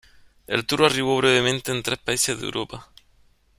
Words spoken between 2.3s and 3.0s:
de Europa.